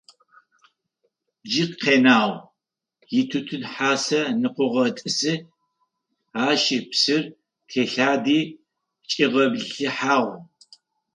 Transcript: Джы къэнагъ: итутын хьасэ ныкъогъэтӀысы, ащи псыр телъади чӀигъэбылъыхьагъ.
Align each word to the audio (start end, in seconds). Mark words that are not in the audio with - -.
Джы 1.49 1.65
къэнагъ: 1.81 2.37
итутын 3.19 3.63
хьасэ 3.73 4.21
ныкъогъэтӀысы, 4.41 5.33
ащи 6.47 6.79
псыр 6.89 7.23
телъади 7.69 8.39
чӀигъэбылъыхьагъ. 9.09 10.35